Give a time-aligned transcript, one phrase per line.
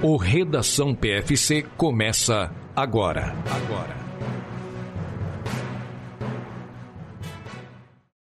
[0.00, 3.34] O Redação PFC começa agora.
[3.50, 3.96] Agora.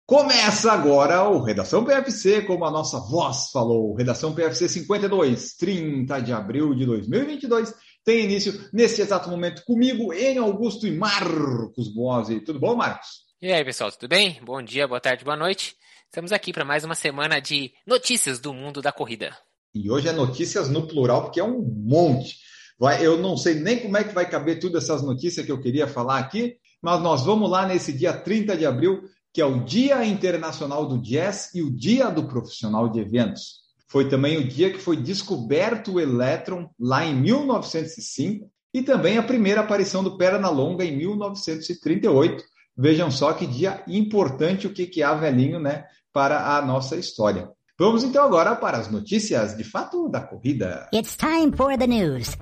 [0.06, 3.94] Começa agora o Redação PFC, como a nossa voz falou.
[3.94, 7.74] Redação PFC 52, 30 de abril de 2022.
[8.02, 12.40] Tem início neste exato momento comigo, Enio Augusto e Marcos Boazzi.
[12.40, 13.26] Tudo bom, Marcos?
[13.42, 14.40] E aí, pessoal, tudo bem?
[14.42, 15.76] Bom dia, boa tarde, boa noite.
[16.06, 19.36] Estamos aqui para mais uma semana de notícias do mundo da corrida.
[19.84, 22.36] E hoje é notícias no plural, porque é um monte.
[22.78, 25.60] Vai, eu não sei nem como é que vai caber todas essas notícias que eu
[25.60, 29.02] queria falar aqui, mas nós vamos lá nesse dia 30 de abril,
[29.32, 33.66] que é o Dia Internacional do Jazz e o Dia do Profissional de Eventos.
[33.88, 39.22] Foi também o dia que foi descoberto o elétron, lá em 1905, e também a
[39.22, 42.44] primeira aparição do Perna Longa em 1938.
[42.76, 47.50] Vejam só que dia importante o que, que há, velhinho, né, para a nossa história.
[47.78, 50.88] Vamos então agora para as notícias de fato da corrida.
[50.94, 52.34] It's time for the news.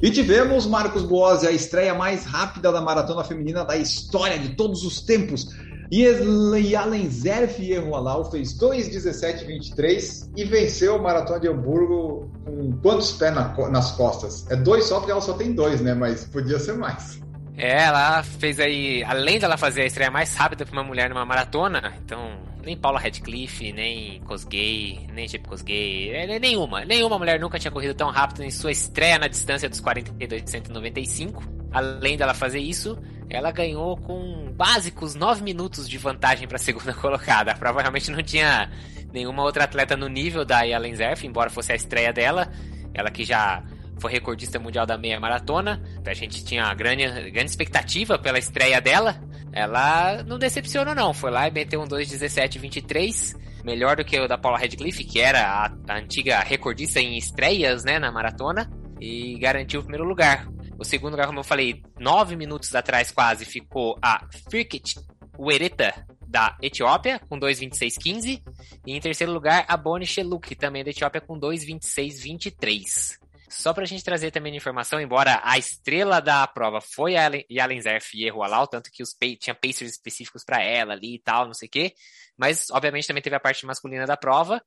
[0.00, 4.82] E tivemos, Marcos Boazzi, a estreia mais rápida da maratona feminina da história de todos
[4.82, 5.54] os tempos.
[5.90, 13.34] E Yalen Zerf Yehualau fez 2,17,23 e venceu a maratona de Hamburgo com quantos pés
[13.34, 14.50] na, nas costas?
[14.50, 15.92] É dois só, porque ela só tem dois, né?
[15.92, 17.20] Mas podia ser mais.
[17.62, 21.92] Ela fez aí, além dela fazer a estreia mais rápida para uma mulher numa maratona,
[22.02, 27.70] então nem Paula Radcliffe, nem Kosgei, nem Chip Kosgei, é, nenhuma, nenhuma mulher nunca tinha
[27.70, 31.42] corrido tão rápido em sua estreia na distância dos 42 195.
[31.70, 36.94] Além dela fazer isso, ela ganhou com básicos 9 minutos de vantagem para a segunda
[36.94, 37.54] colocada.
[37.54, 38.70] Provavelmente não tinha
[39.12, 42.50] nenhuma outra atleta no nível da Yalen Zerf, embora fosse a estreia dela.
[42.94, 43.62] Ela que já
[44.00, 45.82] foi recordista mundial da meia maratona.
[46.04, 49.20] A gente tinha grande, grande expectativa pela estreia dela.
[49.52, 51.12] Ela não decepcionou, não.
[51.12, 53.38] Foi lá e meteu um 2,17,23.
[53.62, 57.84] Melhor do que o da Paula Radcliffe, que era a, a, antiga recordista em estreias
[57.84, 58.70] né, na maratona.
[59.00, 60.48] E garantiu o primeiro lugar.
[60.78, 64.98] O segundo lugar, como eu falei, nove minutos atrás quase, ficou a Firkit
[65.38, 68.42] Wereta, da Etiópia, com 2,26,15.
[68.86, 73.19] E em terceiro lugar, a Boni Sheluk, também da Etiópia, com 2,26,23.
[73.50, 78.16] Só pra gente trazer também informação, embora a estrela da prova foi a Yalen Zerf
[78.16, 81.66] e Alau, tanto que os tinha pacers específicos para ela ali e tal, não sei
[81.66, 81.92] o quê.
[82.38, 84.62] Mas, obviamente, também teve a parte masculina da prova,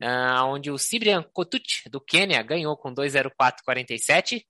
[0.00, 4.44] uh, onde o Cibrian Kotut, do Quênia, ganhou com 2.04.47.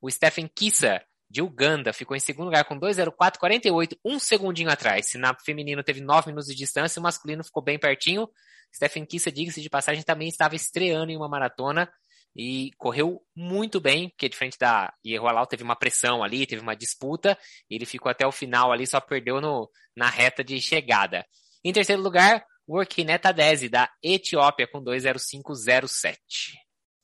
[0.00, 5.10] O Stephen Kissa, de Uganda, ficou em segundo lugar com 2.04.48, um segundinho atrás.
[5.10, 8.28] Se na feminino teve 9 minutos de distância, o masculino ficou bem pertinho.
[8.72, 11.92] Stephen Kissa, diga-se de passagem, também estava estreando em uma maratona
[12.36, 17.36] e correu muito bem, porque diferente da Ierroalau teve uma pressão ali, teve uma disputa,
[17.68, 21.24] ele ficou até o final ali, só perdeu no, na reta de chegada.
[21.64, 26.16] Em terceiro lugar, Workinet Adese, da Etiópia, com 2.0507.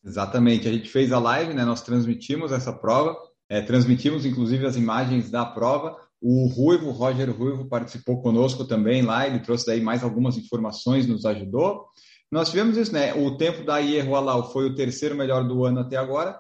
[0.05, 1.65] Exatamente, a gente fez a live, né?
[1.65, 3.17] Nós transmitimos essa prova,
[3.49, 5.97] é, transmitimos inclusive as imagens da prova.
[6.21, 11.25] O Ruivo, Roger Ruivo, participou conosco também lá, ele trouxe daí mais algumas informações, nos
[11.25, 11.87] ajudou.
[12.31, 13.15] Nós tivemos isso, né?
[13.15, 16.39] O tempo da Ierroalau foi o terceiro melhor do ano até agora,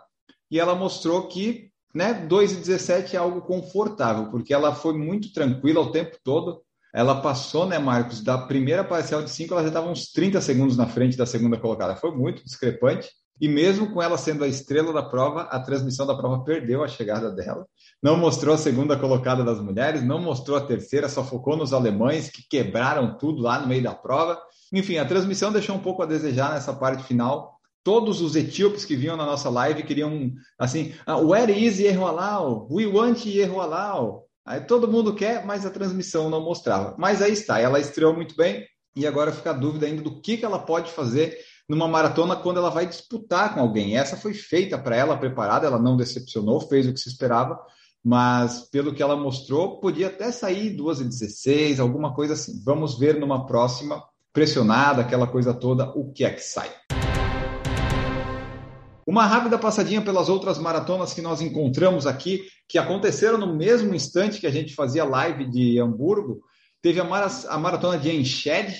[0.51, 5.91] e ela mostrou que né, 2,17 é algo confortável, porque ela foi muito tranquila o
[5.91, 6.63] tempo todo.
[6.95, 10.77] Ela passou, né, Marcos, da primeira parcial de 5, ela já estava uns 30 segundos
[10.77, 11.97] na frente da segunda colocada.
[11.97, 13.09] Foi muito discrepante.
[13.41, 16.89] E mesmo com ela sendo a estrela da prova, a transmissão da prova perdeu a
[16.89, 17.67] chegada dela.
[18.03, 22.31] Não mostrou a segunda colocada das mulheres, não mostrou a terceira, só focou nos alemães
[22.31, 24.41] que quebraram tudo lá no meio da prova.
[24.73, 27.59] Enfim, a transmissão deixou um pouco a desejar nessa parte final.
[27.83, 32.69] Todos os etíopes que vinham na nossa live queriam, assim, ah, where is Yehualau?
[32.71, 34.27] We want Yehualau.
[34.45, 36.95] Aí todo mundo quer, mas a transmissão não mostrava.
[36.99, 40.37] Mas aí está, ela estreou muito bem e agora fica a dúvida ainda do que,
[40.37, 43.97] que ela pode fazer numa maratona quando ela vai disputar com alguém.
[43.97, 47.61] Essa foi feita para ela, preparada, ela não decepcionou, fez o que se esperava,
[48.03, 52.63] mas pelo que ela mostrou, podia até sair 2 e 16, alguma coisa assim.
[52.65, 54.03] Vamos ver numa próxima
[54.33, 56.71] pressionada, aquela coisa toda, o que é que sai.
[59.07, 64.39] Uma rápida passadinha pelas outras maratonas que nós encontramos aqui, que aconteceram no mesmo instante
[64.39, 66.43] que a gente fazia live de Hamburgo.
[66.83, 67.05] Teve a,
[67.49, 68.77] a maratona de Enschede,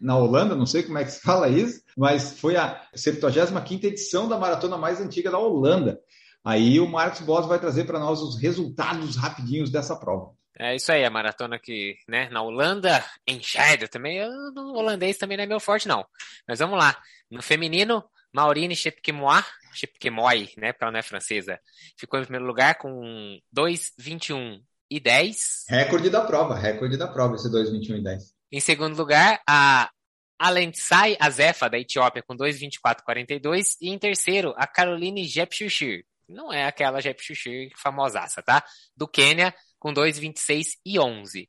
[0.00, 4.28] na Holanda, não sei como é que se fala isso, mas foi a 75ª edição
[4.28, 5.98] da maratona mais antiga da Holanda.
[6.44, 10.32] Aí o Marcos Boss vai trazer para nós os resultados rapidinhos dessa prova.
[10.58, 15.18] É isso aí, a maratona que, né, na Holanda, em Scheide também, eu, no holandês
[15.18, 16.06] também não é meu forte, não.
[16.46, 16.96] Mas vamos lá.
[17.28, 19.42] No feminino, Maurine Chepkemoy,
[19.72, 21.58] Chepkemoy, né, porque ela não é francesa,
[21.98, 25.64] ficou em primeiro lugar com 2,21 e 10.
[25.68, 28.34] Recorde da prova, recorde da prova, esse 2,21 e 10.
[28.52, 29.90] Em segundo lugar, a
[30.38, 33.76] Alentsai Azefa, da Etiópia, com 2,24,42.
[33.80, 36.04] E em terceiro, a Caroline Jepchirchir.
[36.28, 38.64] Não é aquela Jepchirchir famosaça, tá?
[38.96, 39.54] Do Quênia,
[39.84, 41.46] com 2,26 e 11.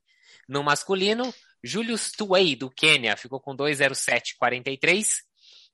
[0.50, 1.34] No masculino,
[1.64, 5.08] Julius Tuwei, do Quênia, ficou com 2,07,43.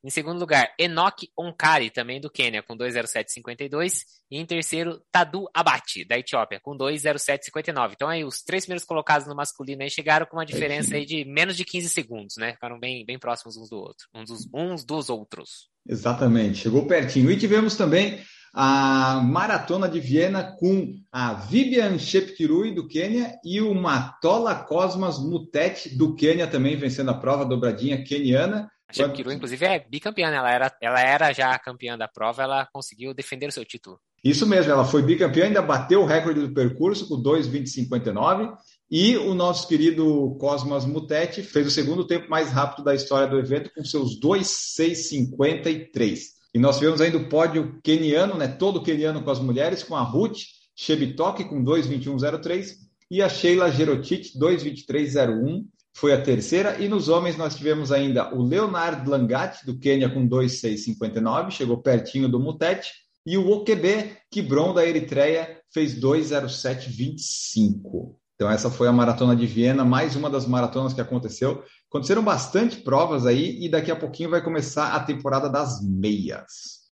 [0.04, 4.04] Em segundo lugar, Enoch Onkari, também do Quênia, com 2,07,52.
[4.30, 7.94] E em terceiro, Tadu Abate, da Etiópia, com 2,07,59.
[7.94, 11.26] Então aí os três primeiros colocados no masculino aí chegaram com uma diferença aí de
[11.26, 12.54] menos de 15 segundos, né?
[12.54, 15.68] Ficaram bem, bem próximos uns do outro, uns dos, uns dos outros.
[15.90, 17.32] Exatamente, chegou pertinho.
[17.32, 23.74] E tivemos também a Maratona de Viena com a Vivian Shepkirui do Quênia e o
[23.74, 28.70] Matola Cosmas Mutete do Quênia também vencendo a prova dobradinha queniana.
[28.90, 30.38] A Shepkirui, inclusive, é bicampeã, né?
[30.38, 33.98] ela era, ela era já campeã da prova, ela conseguiu defender o seu título.
[34.22, 38.54] Isso mesmo, ela foi bicampeã, ainda bateu o recorde do percurso com 2,2059
[38.90, 43.40] e o nosso querido Cosmas Mutete fez o segundo tempo mais rápido da história do
[43.40, 46.41] evento com seus 2,653.
[46.54, 50.02] E nós tivemos ainda o pódio keniano, né, todo keniano com as mulheres, com a
[50.02, 50.40] Ruth
[50.76, 52.76] Shebitok com 2,21,03
[53.10, 56.82] e a Sheila Gerotit 2,23,01 foi a terceira.
[56.82, 62.30] E nos homens nós tivemos ainda o Leonard Langati, do Quênia, com 2,659, chegou pertinho
[62.30, 62.90] do Mutete.
[63.26, 68.16] E o Okebe Kibron, da Eritreia, fez 2,0725.
[68.42, 71.64] Então essa foi a Maratona de Viena, mais uma das maratonas que aconteceu.
[71.88, 76.90] Aconteceram bastante provas aí e daqui a pouquinho vai começar a temporada das meias.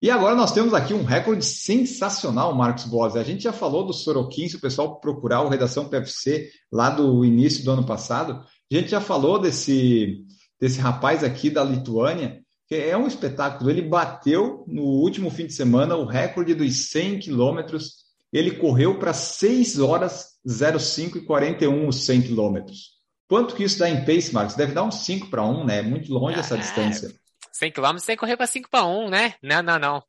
[0.00, 3.18] E agora nós temos aqui um recorde sensacional, Marcos Bosi.
[3.18, 7.22] A gente já falou do Sorokin, se o pessoal procurar o Redação PFC lá do
[7.22, 10.24] início do ano passado, a gente já falou desse,
[10.58, 13.68] desse rapaz aqui da Lituânia, que é um espetáculo.
[13.68, 17.99] Ele bateu no último fim de semana o recorde dos 100 quilômetros.
[18.32, 23.00] Ele correu para 6 horas 05 e 41 os 100 quilômetros.
[23.28, 24.56] Quanto que isso dá em pace, Marcos?
[24.56, 25.82] Deve dar uns 5 para 1, né?
[25.82, 27.14] Muito longe essa é, distância.
[27.52, 29.34] 100 quilômetros você correr para 5 para 1, né?
[29.42, 30.02] Não, não, não.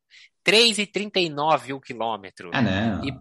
[0.44, 2.50] 3,39 o quilômetro.
[2.52, 3.04] Ah, não.
[3.04, 3.12] E,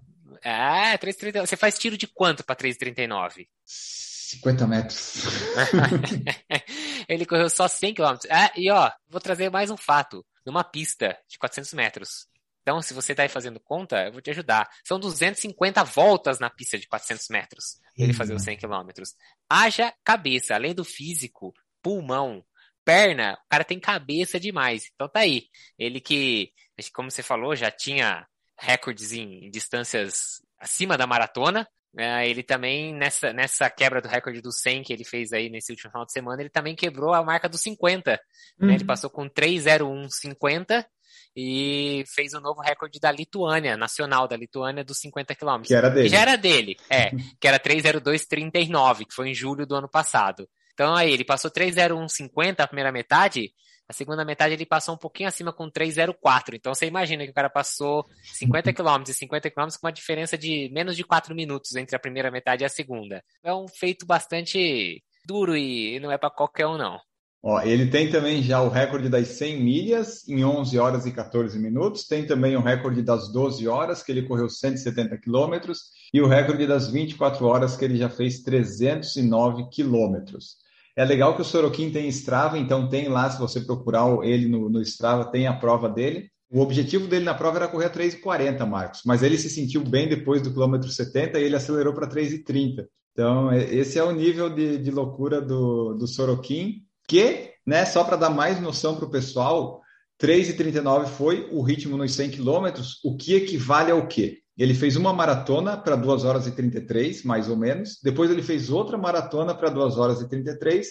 [0.44, 1.46] é, 3,39.
[1.46, 3.48] Você faz tiro de quanto para 3,39?
[3.64, 5.24] 50 metros.
[7.08, 8.32] Ele correu só 100 quilômetros.
[8.32, 10.26] Ah, e ó, vou trazer mais um fato.
[10.46, 12.28] Numa pista de 400 metros.
[12.62, 14.70] Então, se você está aí fazendo conta, eu vou te ajudar.
[14.84, 19.16] São 250 voltas na pista de 400 metros para ele fazer os 100 quilômetros.
[19.50, 22.46] Haja cabeça, além do físico, pulmão,
[22.86, 24.90] perna, o cara tem cabeça demais.
[24.94, 25.48] Então tá aí.
[25.78, 26.52] Ele que,
[26.94, 28.28] como você falou, já tinha
[28.58, 31.68] recordes em distâncias acima da maratona.
[31.98, 35.74] É, ele também, nessa, nessa quebra do recorde do 100 que ele fez aí nesse
[35.74, 38.12] último final de semana, ele também quebrou a marca dos 50.
[38.60, 38.68] Uhum.
[38.68, 38.74] Né?
[38.76, 38.88] Ele uhum.
[38.88, 40.88] passou com 30150
[41.36, 45.68] e fez o um novo recorde da Lituânia, nacional da Lituânia, dos 50 quilômetros.
[45.68, 46.10] Que era dele.
[46.10, 47.12] Que já era dele, é.
[47.40, 50.48] que era 302,39, que foi em julho do ano passado.
[50.74, 53.52] Então aí, ele passou 301,50 a primeira metade,
[53.92, 56.56] a segunda metade ele passou um pouquinho acima com 304.
[56.56, 60.38] Então você imagina que o cara passou 50 km e 50 km com uma diferença
[60.38, 63.22] de menos de 4 minutos entre a primeira metade e a segunda.
[63.44, 67.00] É um feito bastante duro e não é para qualquer um, não.
[67.44, 71.58] Ó, ele tem também já o recorde das 100 milhas em 11 horas e 14
[71.58, 72.06] minutos.
[72.06, 75.90] Tem também o recorde das 12 horas, que ele correu 170 quilômetros.
[76.14, 80.58] E o recorde das 24 horas, que ele já fez 309 quilômetros.
[80.96, 84.70] É legal que o Sorokin tem Strava, então tem lá, se você procurar ele no,
[84.70, 86.30] no Strava, tem a prova dele.
[86.52, 90.08] O objetivo dele na prova era correr a 3,40, Marcos, mas ele se sentiu bem
[90.08, 92.86] depois do quilômetro 70 e ele acelerou para 3,30.
[93.14, 98.16] Então, esse é o nível de, de loucura do, do Sorokin que, né, só para
[98.16, 99.82] dar mais noção para o pessoal,
[100.18, 104.38] 3,39 foi o ritmo nos 100 quilômetros, o que equivale ao quê?
[104.58, 108.00] Ele fez uma maratona para 2 horas e 33, mais ou menos.
[108.02, 110.88] Depois ele fez outra maratona para 2 horas e 33.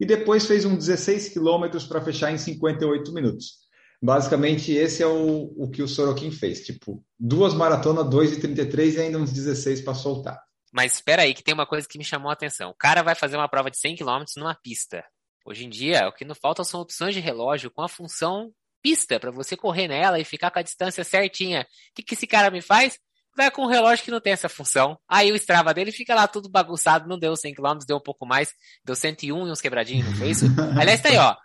[0.00, 3.56] E depois fez um 16 quilômetros para fechar em 58 minutos.
[4.00, 6.64] Basicamente, esse é o, o que o Sorokin fez.
[6.64, 10.40] Tipo, duas maratonas, 2 e 33 e ainda uns 16 para soltar.
[10.72, 12.70] Mas espera aí, que tem uma coisa que me chamou a atenção.
[12.70, 15.04] O cara vai fazer uma prova de 100 km numa pista.
[15.44, 18.52] Hoje em dia, o que não falta são opções de relógio com a função
[18.82, 21.62] pista, para você correr nela e ficar com a distância certinha.
[21.62, 22.98] O que, que esse cara me faz?
[23.36, 24.98] Vai com um relógio que não tem essa função.
[25.08, 28.26] Aí o Strava dele fica lá tudo bagunçado, não deu 100 km, deu um pouco
[28.26, 28.52] mais,
[28.84, 30.46] deu 101 e uns quebradinhos, não foi isso?
[30.78, 31.36] Aliás, tá aí, ó,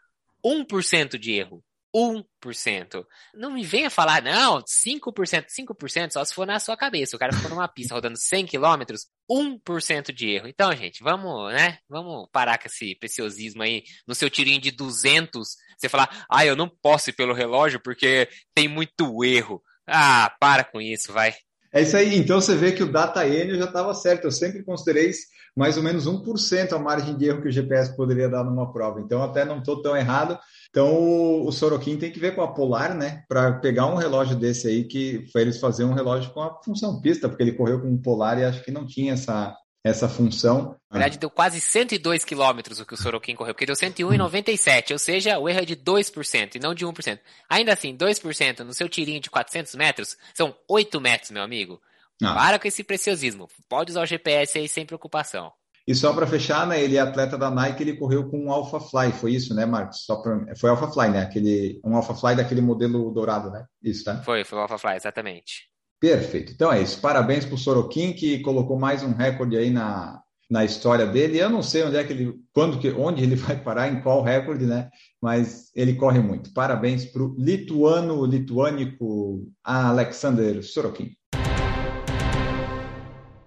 [0.43, 1.63] 1% de erro.
[1.95, 3.05] 1%.
[3.35, 7.15] Não me venha falar, não, 5%, 5% só se for na sua cabeça.
[7.15, 8.95] O cara ficou numa pista rodando 100 km,
[9.29, 10.47] 1% de erro.
[10.47, 11.77] Então, gente, vamos, né?
[11.87, 13.83] Vamos parar com esse preciosismo aí.
[14.07, 18.27] No seu tirinho de 200, você falar, ah, eu não posso ir pelo relógio porque
[18.53, 19.61] tem muito erro.
[19.87, 21.33] Ah, para com isso, vai.
[21.73, 22.15] É isso aí.
[22.15, 24.25] Então você vê que o data N já estava certo.
[24.25, 25.11] Eu sempre considerei
[25.55, 28.99] mais ou menos 1% a margem de erro que o GPS poderia dar numa prova.
[28.99, 30.37] Então até não estou tão errado.
[30.69, 33.23] Então o Sorokin tem que ver com a Polar, né?
[33.27, 36.99] Para pegar um relógio desse aí que foi eles fazer um relógio com a função
[36.99, 40.77] pista, porque ele correu com um Polar e acho que não tinha essa essa função.
[40.89, 44.99] Na verdade, deu quase 102 quilômetros o que o Sorokin correu, porque deu 101,97, ou
[44.99, 47.19] seja, o erro é de 2% e não de 1%.
[47.49, 51.81] Ainda assim, 2% no seu tirinho de 400 metros são 8 metros, meu amigo.
[52.21, 52.33] Ah.
[52.33, 53.47] Para com esse preciosismo.
[53.69, 55.51] Pode usar o GPS aí sem preocupação.
[55.85, 58.79] E só para fechar, né, ele é atleta da Nike, ele correu com um Alpha
[58.79, 60.05] Fly, foi isso, né, Marcos?
[60.05, 60.55] Só pra...
[60.55, 61.21] Foi Alpha Fly, né?
[61.21, 63.65] Aquele, um Alpha Fly daquele modelo dourado, né?
[63.83, 64.21] Isso, tá?
[64.23, 65.69] Foi, foi o Alpha Fly, exatamente.
[65.99, 66.53] Perfeito.
[66.53, 67.01] Então é isso.
[67.01, 71.37] Parabéns para o Sorokin, que colocou mais um recorde aí na, na história dele.
[71.37, 74.21] Eu não sei onde é que ele, quando que, onde ele vai parar, em qual
[74.21, 74.89] recorde, né?
[75.21, 76.53] Mas ele corre muito.
[76.53, 81.11] Parabéns para o lituano, lituânico Alexander Sorokin.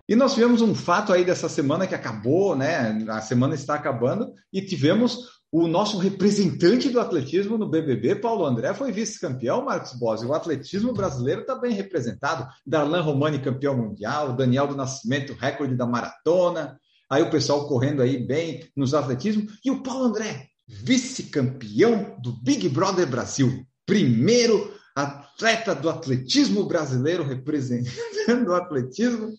[0.08, 2.96] E nós tivemos um fato aí dessa semana que acabou, né?
[3.08, 8.74] A semana está acabando e tivemos o nosso representante do atletismo no BBB, Paulo André,
[8.74, 10.26] foi vice-campeão, Marcos Bossi.
[10.26, 12.46] O atletismo brasileiro está bem representado.
[12.66, 14.34] Darlan Romani, campeão mundial.
[14.34, 16.78] Daniel do Nascimento, recorde da maratona.
[17.08, 19.46] Aí o pessoal correndo aí bem nos atletismo.
[19.64, 23.64] E o Paulo André, vice-campeão do Big Brother Brasil.
[23.86, 29.32] Primeiro atleta do atletismo brasileiro representando o atletismo.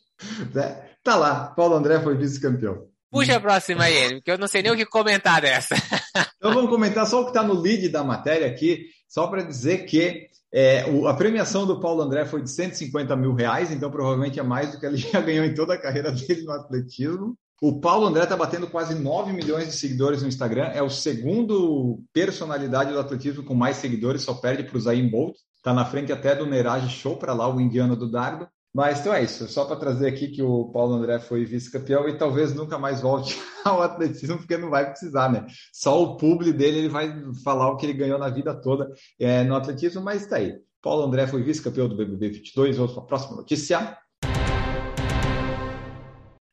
[0.54, 0.90] Né?
[1.04, 2.88] Tá lá, Paulo André foi vice-campeão.
[3.10, 5.76] Puxa a próxima aí, porque eu não sei nem o que comentar dessa.
[6.38, 9.86] Então vamos comentar só o que está no lead da matéria aqui, só para dizer
[9.86, 14.40] que é, o, a premiação do Paulo André foi de 150 mil reais, então provavelmente
[14.40, 17.36] é mais do que ele já ganhou em toda a carreira dele no atletismo.
[17.62, 22.00] O Paulo André está batendo quase 9 milhões de seguidores no Instagram, é o segundo
[22.14, 26.12] personalidade do atletismo com mais seguidores, só perde para o Zayn Bolt, está na frente
[26.12, 28.48] até do Neeraj Show para lá, o indiano do dardo.
[28.74, 32.18] Mas então é isso, só para trazer aqui que o Paulo André foi vice-campeão e
[32.18, 35.48] talvez nunca mais volte ao atletismo, porque não vai precisar, né?
[35.74, 37.12] Só o público dele ele vai
[37.44, 40.56] falar o que ele ganhou na vida toda é, no atletismo, mas está aí.
[40.82, 42.78] Paulo André foi vice-campeão do BBB 22.
[42.78, 43.98] Vamos para a próxima notícia.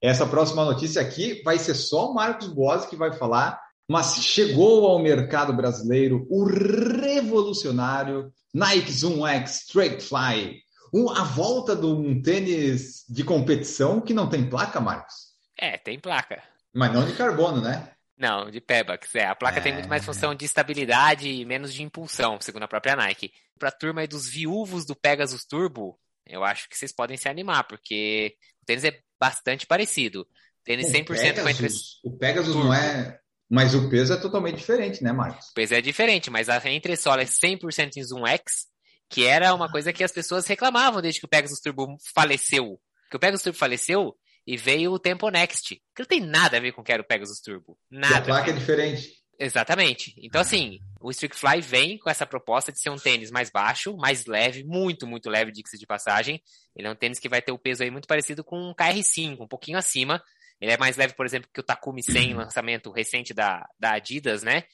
[0.03, 4.87] Essa próxima notícia aqui vai ser só o Marcos Boas que vai falar, mas chegou
[4.87, 10.64] ao mercado brasileiro o revolucionário Nike Zoom X Straight Fly
[10.95, 15.35] um, a volta de um tênis de competição que não tem placa, Marcos?
[15.59, 16.41] É, tem placa.
[16.73, 17.91] Mas não de carbono, né?
[18.17, 19.13] Não, de Pebax.
[19.17, 19.61] É, a placa é...
[19.61, 23.33] tem muito mais função de estabilidade e menos de impulsão, segundo a própria Nike.
[23.59, 27.65] Para a turma dos viúvos do Pegasus Turbo, eu acho que vocês podem se animar,
[27.65, 30.27] porque o tênis é bastante parecido.
[30.63, 31.69] Tênis 100% Pegasus, com entre...
[32.05, 32.69] O Pegasus Turbo.
[32.69, 33.19] não é.
[33.51, 35.49] Mas o peso é totalmente diferente, né, Marcos?
[35.51, 38.69] O peso é diferente, mas a entressola é 100% em Zoom X
[39.09, 42.81] que era uma coisa que as pessoas reclamavam desde que o Pegasus Turbo faleceu.
[43.11, 44.15] Que o Pegasus Turbo faleceu
[44.47, 47.03] e veio o Tempo Next, que não tem nada a ver com o que era
[47.03, 47.79] o Pegasus Turbo.
[47.91, 48.15] Nada.
[48.15, 49.25] E a placa é diferente.
[49.39, 50.15] Exatamente.
[50.19, 53.97] Então, assim, o Streak Fly vem com essa proposta de ser um tênis mais baixo,
[53.97, 56.41] mais leve, muito, muito leve, diga-se de passagem.
[56.77, 59.41] Ele é um tênis que vai ter o peso aí muito parecido com um KR5,
[59.41, 60.23] um pouquinho acima.
[60.61, 64.43] Ele é mais leve, por exemplo, que o Takumi 100, lançamento recente da, da Adidas,
[64.43, 64.65] né?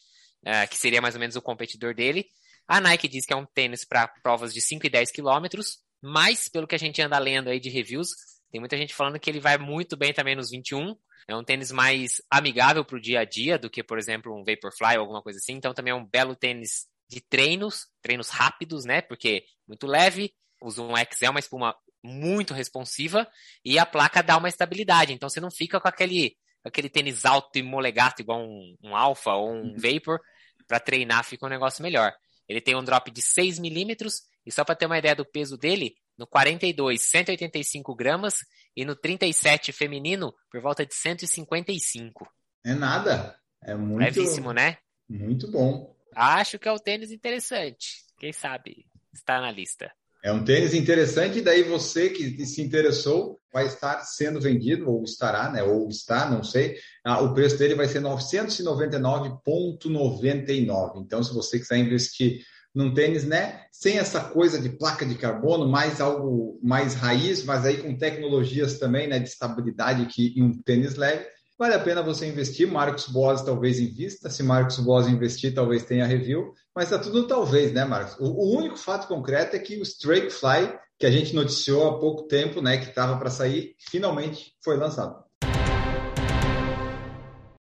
[0.47, 2.27] Uh, que seria mais ou menos o competidor dele.
[2.71, 6.49] A Nike diz que é um tênis para provas de 5 e 10 quilômetros, mas
[6.49, 8.11] pelo que a gente anda lendo aí de reviews,
[8.49, 10.95] tem muita gente falando que ele vai muito bem também nos 21.
[11.27, 14.45] É um tênis mais amigável para o dia a dia do que, por exemplo, um
[14.45, 15.55] Vaporfly ou alguma coisa assim.
[15.55, 19.03] Então também é um belo tênis de treinos, treinos rápidos, né?
[19.03, 20.33] Porque muito leve.
[20.63, 21.75] O Zoom X é uma espuma
[22.05, 23.27] muito responsiva
[23.65, 25.13] e a placa dá uma estabilidade.
[25.13, 29.33] Então você não fica com aquele, aquele tênis alto e molegato igual um, um Alpha
[29.33, 29.77] ou um uhum.
[29.77, 30.21] Vapor.
[30.69, 32.15] Para treinar fica um negócio melhor.
[32.51, 35.57] Ele tem um drop de 6 milímetros, e só para ter uma ideia do peso
[35.57, 38.39] dele, no 42, 185 gramas,
[38.77, 42.29] e no 37 feminino, por volta de 155.
[42.67, 43.39] É nada.
[43.63, 44.01] É muito.
[44.01, 44.79] Levíssimo, né?
[45.09, 45.97] Muito bom.
[46.13, 48.05] Acho que é um tênis interessante.
[48.19, 49.93] Quem sabe está na lista.
[50.23, 55.03] É um tênis interessante, e daí você que se interessou vai estar sendo vendido, ou
[55.03, 55.63] estará, né?
[55.63, 56.77] Ou está, não sei.
[57.05, 61.03] Ah, o preço dele vai ser 999,99.
[61.03, 63.63] Então, se você quiser investir num tênis, né?
[63.73, 68.79] Sem essa coisa de placa de carbono, mais algo mais raiz, mas aí com tecnologias
[68.79, 69.19] também, né?
[69.19, 71.27] De estabilidade que em um tênis leve
[71.61, 72.67] Vale a pena você investir.
[72.67, 74.31] Marcos Boas talvez invista.
[74.31, 76.55] Se Marcos Boas investir, talvez tenha review.
[76.75, 78.17] Mas tá tudo talvez, né, Marcos?
[78.21, 81.99] O, o único fato concreto é que o Straight Fly, que a gente noticiou há
[81.99, 85.25] pouco tempo, né, que estava para sair, finalmente foi lançado.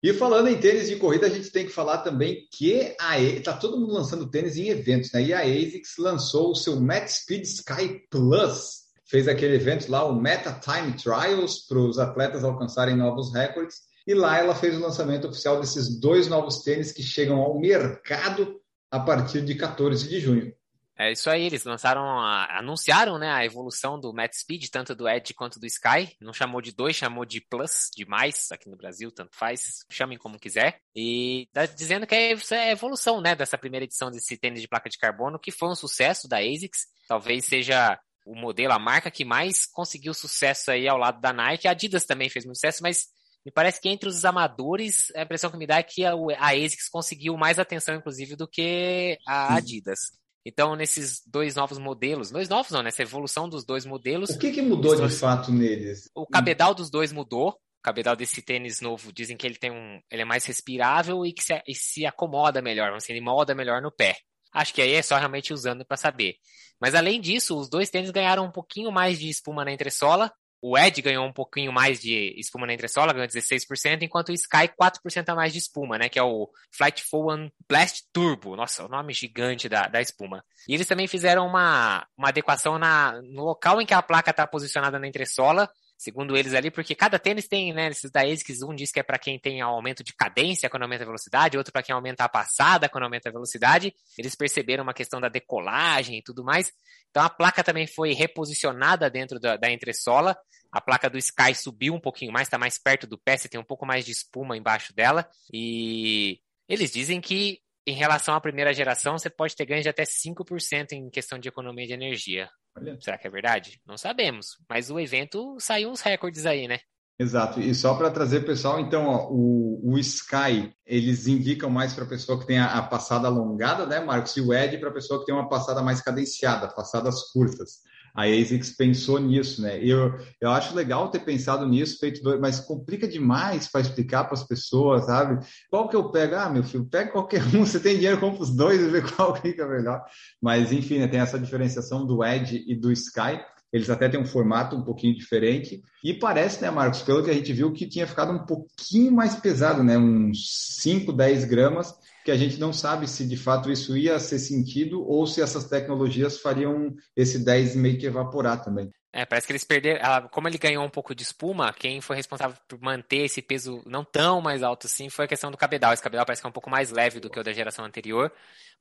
[0.01, 3.53] E falando em tênis de corrida, a gente tem que falar também que a está
[3.53, 5.24] todo mundo lançando tênis em eventos, né?
[5.24, 10.13] E a ASICS lançou o seu Max Speed Sky Plus, fez aquele evento lá, o
[10.13, 13.77] Meta Time Trials, para os atletas alcançarem novos recordes.
[14.05, 18.62] E lá ela fez o lançamento oficial desses dois novos tênis que chegam ao mercado
[18.95, 20.53] a partir de 14 de junho.
[20.97, 25.09] É isso aí, eles lançaram, a, anunciaram né, a evolução do Matt Speed, tanto do
[25.09, 26.15] Edge quanto do Sky.
[26.21, 30.17] Não chamou de dois, chamou de Plus, de mais, aqui no Brasil, tanto faz, chamem
[30.17, 30.79] como quiser.
[30.95, 34.69] E tá dizendo que é, é a evolução né, dessa primeira edição desse tênis de
[34.69, 36.87] placa de carbono, que foi um sucesso da ASICS.
[37.09, 41.67] Talvez seja o modelo, a marca que mais conseguiu sucesso aí ao lado da Nike.
[41.67, 43.07] A Adidas também fez muito sucesso, mas
[43.45, 46.49] me parece que entre os amadores, a impressão que me dá é que a, a
[46.49, 49.99] ASICS conseguiu mais atenção, inclusive, do que a Adidas.
[50.43, 54.31] Então, nesses dois novos modelos, dois novos não, nessa evolução dos dois modelos.
[54.31, 56.09] O que, que mudou de fato neles?
[56.15, 57.49] O cabedal dos dois mudou.
[57.49, 59.99] O cabedal desse tênis novo dizem que ele tem um.
[60.09, 63.53] ele é mais respirável e que se, e se acomoda melhor, vamos dizer, ele molda
[63.53, 64.17] melhor no pé.
[64.51, 66.35] Acho que aí é só realmente usando para saber.
[66.79, 70.31] Mas além disso, os dois tênis ganharam um pouquinho mais de espuma na entressola
[70.67, 74.67] o Ed ganhou um pouquinho mais de espuma na entressola, ganhou 16%, enquanto o Sky
[74.81, 76.10] 4% a mais de espuma, né?
[76.10, 78.55] Que é o Flight One Blast Turbo.
[78.55, 80.43] Nossa, o nome gigante da, da espuma.
[80.67, 84.48] E eles também fizeram uma, uma adequação na, no local em que a placa está
[84.48, 88.75] posicionada na entressola segundo eles ali, porque cada tênis tem, né, esses da ASICS, um
[88.75, 91.83] diz que é para quem tem aumento de cadência quando aumenta a velocidade, outro para
[91.83, 93.93] quem aumenta a passada quando aumenta a velocidade.
[94.17, 96.71] Eles perceberam uma questão da decolagem e tudo mais.
[97.09, 100.37] Então a placa também foi reposicionada dentro da, da entressola.
[100.71, 103.59] A placa do Sky subiu um pouquinho mais, está mais perto do pé, você tem
[103.59, 105.27] um pouco mais de espuma embaixo dela.
[105.53, 110.03] E eles dizem que em relação à primeira geração, você pode ter ganho de até
[110.03, 112.49] 5% em questão de economia de energia.
[112.77, 112.98] Olha.
[113.00, 113.79] Será que é verdade?
[113.86, 114.58] Não sabemos.
[114.70, 116.79] Mas o evento saiu uns recordes aí, né?
[117.17, 117.62] Exato.
[117.62, 122.10] E só para trazer pessoal, então, ó, o, o Sky, eles indicam mais para a
[122.10, 124.36] pessoa que tem a, a, passada alongada, né, Marcos?
[124.36, 127.79] E o Ed para a pessoa que tem uma passada mais cadenciada, passadas curtas
[128.15, 129.77] a ASICS pensou nisso, né?
[129.84, 134.47] Eu, eu acho legal ter pensado nisso, feito mas complica demais para explicar para as
[134.47, 135.45] pessoas, sabe?
[135.69, 136.36] Qual que eu pego?
[136.36, 139.38] Ah, meu filho, pega qualquer um, você tem dinheiro, compra os dois e vê qual
[139.43, 140.01] é melhor.
[140.41, 143.41] Mas, enfim, né, tem essa diferenciação do Edge e do Sky.
[143.73, 145.84] Eles até têm um formato um pouquinho diferente.
[146.01, 149.36] E parece, né, Marcos, pelo que a gente viu, que tinha ficado um pouquinho mais
[149.36, 149.97] pesado, né?
[149.97, 151.93] Uns 5, 10 gramas
[152.25, 155.65] que a gente não sabe se de fato isso ia ser sentido ou se essas
[155.65, 158.91] tecnologias fariam esse 10 meio que evaporar também.
[159.13, 160.27] É, parece que eles perderam.
[160.29, 164.03] Como ele ganhou um pouco de espuma, quem foi responsável por manter esse peso não
[164.03, 165.93] tão mais alto assim foi a questão do cabedal.
[165.93, 168.31] Esse cabedal parece que é um pouco mais leve do que o da geração anterior,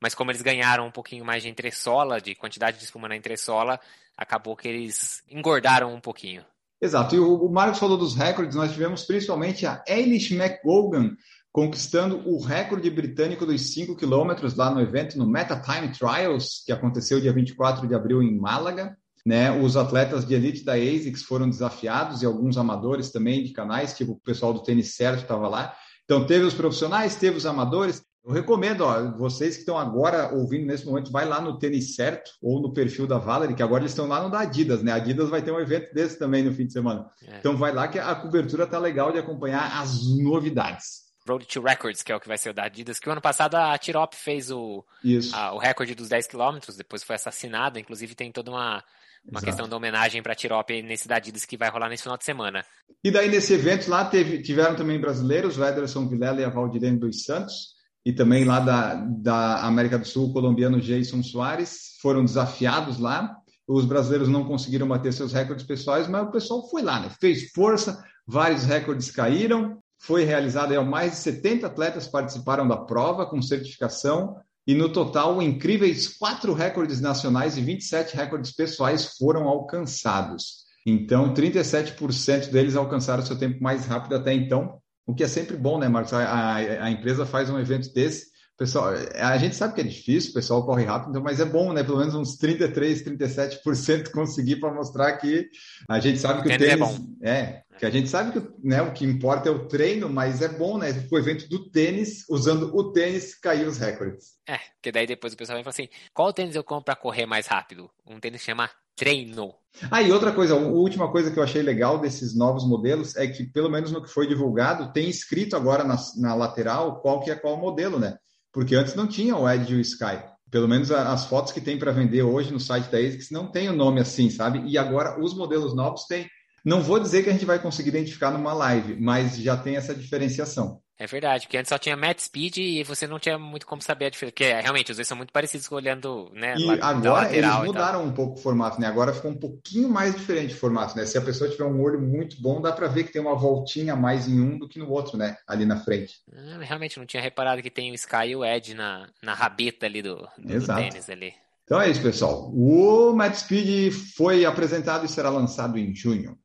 [0.01, 3.79] mas como eles ganharam um pouquinho mais de entressola, de quantidade de espuma na entressola,
[4.17, 6.43] acabou que eles engordaram um pouquinho.
[6.81, 7.15] Exato.
[7.15, 11.15] E o Marcos falou dos recordes, nós tivemos principalmente a Eilish McGogan
[11.55, 16.71] conquistando o recorde britânico dos 5 quilômetros lá no evento, no Meta Time Trials, que
[16.73, 18.97] aconteceu dia 24 de abril em Málaga.
[19.25, 23.95] Né, os atletas de elite da ASICS foram desafiados e alguns amadores também de canais,
[23.95, 25.73] tipo o pessoal do tênis certo estava lá.
[26.03, 28.03] Então teve os profissionais, teve os amadores.
[28.23, 32.31] Eu recomendo, ó, vocês que estão agora ouvindo nesse momento, vai lá no tênis certo
[32.39, 34.91] ou no perfil da Valerie, que agora eles estão lá no da Adidas, né?
[34.91, 37.07] A Adidas vai ter um evento desse também no fim de semana.
[37.25, 37.39] É.
[37.39, 41.04] Então vai lá que a cobertura tá legal de acompanhar as novidades.
[41.27, 43.21] Road to Records, que é o que vai ser o da Adidas, que o ano
[43.21, 44.85] passado a Tirop fez o,
[45.33, 48.83] a, o recorde dos 10 km, depois foi assassinada, inclusive tem toda uma,
[49.27, 52.17] uma questão da homenagem para a Tirop nesse da Adidas que vai rolar nesse final
[52.17, 52.63] de semana.
[53.03, 56.99] E daí nesse evento lá teve, tiveram também brasileiros, o Ederson Vilela e a Valdirene
[56.99, 62.23] dos Santos, e também lá da, da América do Sul, o colombiano Jason Soares, foram
[62.23, 63.35] desafiados lá.
[63.67, 67.09] Os brasileiros não conseguiram bater seus recordes pessoais, mas o pessoal foi lá, né?
[67.19, 73.41] fez força, vários recordes caíram, foi realizada, mais de 70 atletas participaram da prova com
[73.41, 74.35] certificação,
[74.67, 80.65] e no total, incríveis quatro recordes nacionais e 27 recordes pessoais foram alcançados.
[80.85, 85.77] Então, 37% deles alcançaram seu tempo mais rápido até então, o que é sempre bom,
[85.77, 86.13] né, Marcos?
[86.13, 88.27] A, a, a empresa faz um evento desse,
[88.57, 91.73] pessoal, a gente sabe que é difícil, o pessoal corre rápido, então, mas é bom,
[91.73, 91.83] né?
[91.83, 95.49] Pelo menos uns 33, 37% conseguir para mostrar que
[95.89, 97.15] a gente sabe que o, tênis é, bom.
[97.21, 100.47] é que a gente sabe que né, o que importa é o treino, mas é
[100.47, 100.89] bom, né?
[101.11, 104.35] O evento do tênis, usando o tênis, cair os recordes.
[104.47, 106.95] É, porque daí depois o pessoal vem e fala assim: qual tênis eu compro para
[106.95, 107.89] correr mais rápido?
[108.07, 109.53] Um tênis chama treino.
[109.91, 113.27] Ah, e outra coisa, a última coisa que eu achei legal desses novos modelos é
[113.27, 117.29] que, pelo menos no que foi divulgado, tem escrito agora na, na lateral qual que
[117.29, 118.17] é qual modelo, né?
[118.55, 120.23] Porque antes não tinha o Edge e o Sky.
[120.49, 123.67] Pelo menos as fotos que tem para vender hoje no site da ASICS não tem
[123.67, 124.63] o nome assim, sabe?
[124.65, 126.25] E agora os modelos novos têm
[126.65, 129.93] Não vou dizer que a gente vai conseguir identificar numa live, mas já tem essa
[129.93, 130.81] diferenciação.
[130.97, 134.05] É verdade, porque antes só tinha Matt Speed e você não tinha muito como saber
[134.05, 134.31] a diferença.
[134.31, 136.55] Porque realmente os dois são muito parecidos olhando, né?
[136.57, 138.87] E agora eles mudaram um pouco o formato, né?
[138.87, 141.05] Agora ficou um pouquinho mais diferente o formato, né?
[141.05, 143.93] Se a pessoa tiver um olho muito bom, dá para ver que tem uma voltinha
[143.93, 145.35] mais em um do que no outro, né?
[145.45, 146.21] Ali na frente.
[146.33, 149.85] Ah, realmente não tinha reparado que tem o Sky e o Edge na, na rabeta
[149.85, 151.33] ali do, do, do tênis ali.
[151.65, 152.51] Então é isso, pessoal.
[152.53, 156.37] O Matt Speed foi apresentado e será lançado em junho.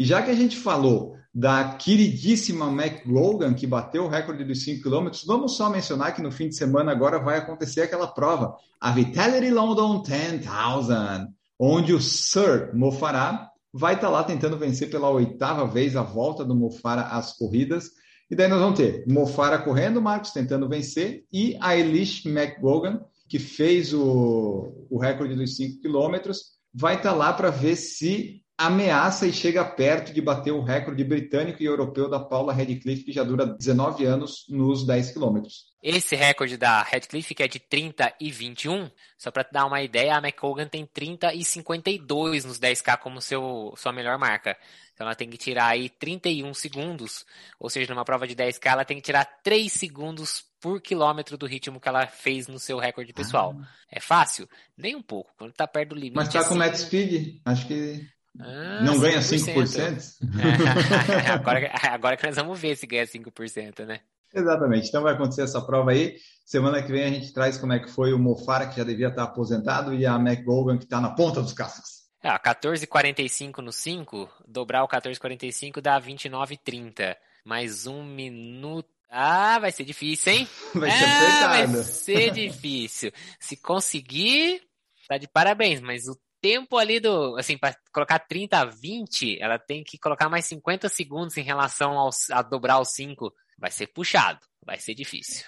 [0.00, 4.82] E já que a gente falou da queridíssima McGrogan, que bateu o recorde dos 5
[4.82, 8.92] km, vamos só mencionar que no fim de semana agora vai acontecer aquela prova, a
[8.92, 15.66] Vitality London 10,000, onde o Sir Mofará vai estar tá lá tentando vencer pela oitava
[15.66, 17.90] vez a volta do Mofara às corridas.
[18.30, 23.38] E daí nós vamos ter Mofara correndo, Marcos tentando vencer, e a Elish McGogan, que
[23.38, 29.26] fez o, o recorde dos 5 quilômetros, vai estar tá lá para ver se ameaça
[29.26, 33.24] e chega perto de bater o recorde britânico e europeu da Paula Redcliffe, que já
[33.24, 35.70] dura 19 anos nos 10 quilômetros.
[35.82, 40.14] Esse recorde da Redcliffe, que é de 30 e 21, só para dar uma ideia,
[40.14, 44.54] a McCogan tem 30 e 52 nos 10K como seu, sua melhor marca.
[44.92, 47.24] Então ela tem que tirar aí 31 segundos,
[47.58, 51.46] ou seja, numa prova de 10K ela tem que tirar 3 segundos por quilômetro do
[51.46, 53.56] ritmo que ela fez no seu recorde pessoal.
[53.58, 53.66] Ah.
[53.90, 54.46] É fácil?
[54.76, 55.32] Nem um pouco.
[55.38, 56.16] Quando tá perto do limite.
[56.16, 57.40] Mas tá assim, com Max Speed?
[57.42, 58.06] Acho que
[58.38, 60.16] ah, não ganha 5%?
[60.38, 64.00] É, agora, agora que nós vamos ver se ganha 5%, né?
[64.32, 64.88] Exatamente.
[64.88, 66.16] Então vai acontecer essa prova aí.
[66.44, 69.08] Semana que vem a gente traz como é que foi o Mofara, que já devia
[69.08, 72.00] estar aposentado, e a McGogan, que está na ponta dos cascos.
[72.22, 77.16] É, 14,45 no 5, dobrar o 14,45 dá 29,30.
[77.44, 78.88] Mais um minuto.
[79.08, 80.48] Ah, vai ser difícil, hein?
[80.72, 83.10] Vai ser ah, Vai ser difícil.
[83.40, 84.62] Se conseguir,
[85.08, 89.58] tá de parabéns, mas o tempo ali do, assim, para colocar 30 a 20, ela
[89.58, 93.32] tem que colocar mais 50 segundos em relação ao, a dobrar os 5.
[93.58, 95.44] Vai ser puxado, vai ser difícil.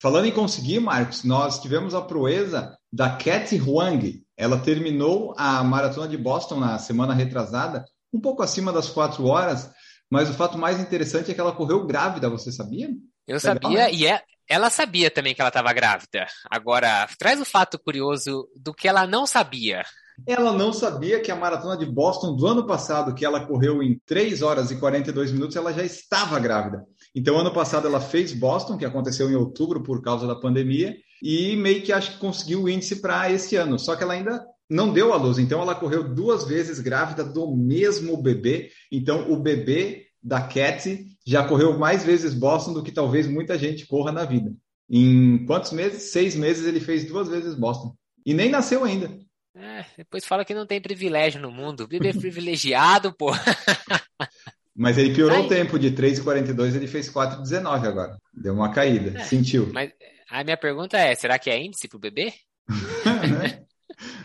[0.00, 4.22] Falando em conseguir, Marcos, nós tivemos a proeza da Cat Huang.
[4.36, 9.72] Ela terminou a maratona de Boston na semana retrasada, um pouco acima das 4 horas,
[10.10, 12.90] mas o fato mais interessante é que ela correu grávida, você sabia?
[13.26, 13.94] Eu sabia, Legal, né?
[13.94, 16.26] e é, ela sabia também que ela estava grávida.
[16.50, 19.82] Agora, traz o fato curioso do que ela não sabia.
[20.26, 24.00] Ela não sabia que a maratona de Boston do ano passado, que ela correu em
[24.06, 26.84] 3 horas e 42 minutos, ela já estava grávida.
[27.14, 31.56] Então, ano passado ela fez Boston, que aconteceu em outubro por causa da pandemia, e
[31.56, 33.78] meio que acho que conseguiu o índice para esse ano.
[33.78, 35.38] Só que ela ainda não deu à luz.
[35.38, 38.70] Então, ela correu duas vezes grávida do mesmo bebê.
[38.92, 43.86] Então, o bebê da Cat já correu mais vezes Boston do que talvez muita gente
[43.86, 44.52] corra na vida.
[44.88, 46.10] Em quantos meses?
[46.10, 47.94] Seis meses ele fez duas vezes Boston.
[48.24, 49.10] E nem nasceu ainda.
[49.54, 51.86] É, depois fala que não tem privilégio no mundo.
[51.86, 53.30] Bebê privilegiado, pô.
[54.74, 55.44] Mas ele piorou Aí.
[55.44, 58.18] o tempo de 3,42, ele fez 4,19 agora.
[58.32, 59.70] Deu uma caída, é, sentiu.
[59.72, 59.92] Mas
[60.28, 62.34] a minha pergunta é: será que é índice pro bebê?
[62.68, 63.62] né?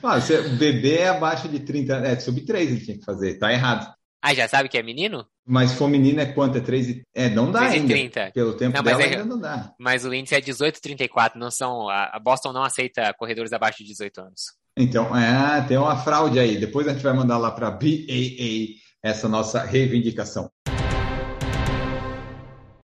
[0.02, 3.54] ah, se, bebê é abaixo de 30, é, sub 3 ele tinha que fazer, tá
[3.54, 3.94] errado.
[4.22, 5.26] Ah, já sabe que é menino?
[5.48, 6.58] Mas for menino é quanto?
[6.58, 7.02] É 3 e...
[7.16, 7.94] É, não dá 3 ainda.
[7.94, 8.32] 30.
[8.34, 9.06] Pelo tempo não, dela é...
[9.06, 9.74] ainda não dá.
[9.80, 11.36] Mas o índice é 18,34.
[11.36, 11.90] Não são...
[11.90, 14.42] A Boston não aceita corredores abaixo de 18 anos.
[14.78, 16.58] Então, é, tem uma fraude aí.
[16.58, 20.50] Depois a gente vai mandar lá para BAA essa nossa reivindicação.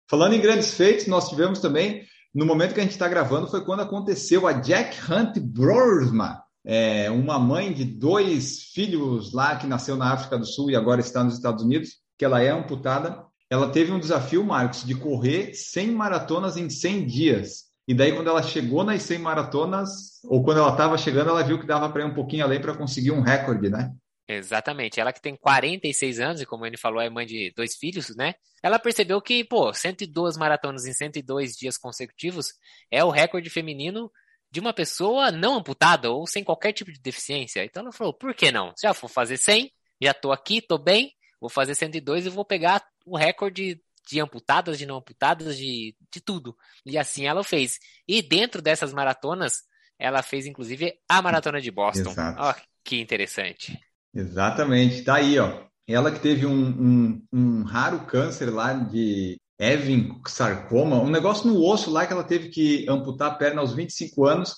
[0.09, 3.65] Falando em grandes feitos, nós tivemos também, no momento que a gente está gravando, foi
[3.65, 9.95] quando aconteceu a Jack Hunt Broersma, é, uma mãe de dois filhos lá que nasceu
[9.95, 13.23] na África do Sul e agora está nos Estados Unidos, que ela é amputada.
[13.49, 17.65] Ela teve um desafio, Marcos, de correr 100 maratonas em 100 dias.
[17.87, 21.59] E daí, quando ela chegou nas 100 maratonas, ou quando ela estava chegando, ela viu
[21.59, 23.91] que dava para ir um pouquinho além para conseguir um recorde, né?
[24.27, 24.99] Exatamente.
[24.99, 28.33] Ela que tem 46 anos e, como ele falou, é mãe de dois filhos, né?
[28.63, 32.47] Ela percebeu que, pô, 102 maratonas em 102 dias consecutivos
[32.89, 34.09] é o recorde feminino
[34.55, 37.65] de uma pessoa não amputada ou sem qualquer tipo de deficiência.
[37.65, 38.73] Então ela falou, por que não?
[38.81, 39.69] Já vou fazer 100,
[40.01, 43.77] já tô aqui, tô bem, vou fazer 102 e vou pegar o recorde
[44.09, 46.55] de amputadas, de não amputadas, de, de tudo.
[46.85, 47.79] E assim ela fez.
[48.07, 49.63] E dentro dessas maratonas,
[49.99, 52.13] ela fez inclusive a maratona de Boston.
[52.37, 53.77] Ó, oh, que interessante.
[54.13, 55.65] Exatamente, tá aí, ó.
[55.85, 61.63] Ela que teve um, um, um raro câncer lá de Evin sarcoma, um negócio no
[61.63, 64.55] osso lá que ela teve que amputar a perna aos 25 anos.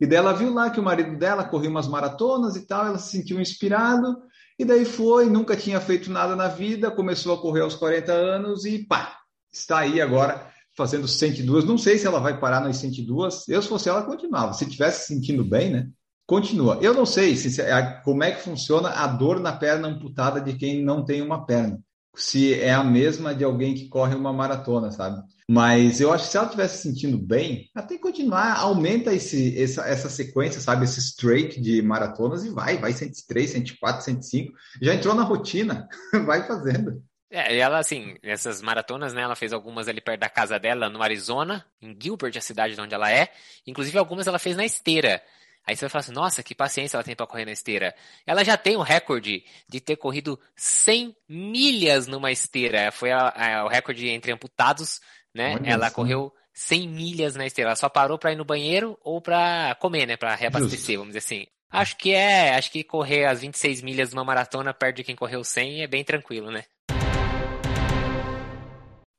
[0.00, 2.98] E daí ela viu lá que o marido dela corria umas maratonas e tal, ela
[2.98, 4.16] se sentiu inspirado,
[4.58, 8.64] e daí foi, nunca tinha feito nada na vida, começou a correr aos 40 anos
[8.64, 9.16] e pá,
[9.52, 11.64] está aí agora fazendo 102.
[11.64, 13.48] Não sei se ela vai parar nas 102.
[13.48, 14.52] Eu, se fosse ela, continuava.
[14.52, 15.88] Se tivesse se sentindo bem, né?
[16.26, 16.78] continua.
[16.80, 17.62] Eu não sei se,
[18.02, 21.78] como é que funciona a dor na perna amputada de quem não tem uma perna.
[22.16, 25.22] Se é a mesma de alguém que corre uma maratona, sabe?
[25.48, 29.82] Mas eu acho que se ela estiver se sentindo bem, até continuar, aumenta esse, essa,
[29.82, 30.84] essa sequência, sabe?
[30.84, 34.52] Esse streak de maratonas e vai, vai 103, 104, 105.
[34.80, 35.86] Já entrou na rotina,
[36.24, 37.02] vai fazendo.
[37.30, 39.22] É, ela, assim, essas maratonas, né?
[39.22, 42.80] Ela fez algumas ali perto da casa dela, no Arizona, em Gilbert, a cidade de
[42.80, 43.28] onde ela é.
[43.66, 45.20] Inclusive, algumas ela fez na esteira.
[45.66, 47.94] Aí você vai falar assim, nossa, que paciência ela tem para correr na esteira.
[48.26, 52.92] Ela já tem o recorde de ter corrido 100 milhas numa esteira.
[52.92, 55.00] Foi a, a, o recorde entre amputados,
[55.34, 55.54] né?
[55.54, 57.70] Olha ela correu 100 milhas na esteira.
[57.70, 60.16] Ela só parou para ir no banheiro ou para comer, né?
[60.16, 60.98] Para reabastecer, Justo.
[60.98, 61.46] vamos dizer assim.
[61.70, 65.42] Acho que é, acho que correr as 26 milhas numa maratona perto de quem correu
[65.42, 66.64] 100 é bem tranquilo, né?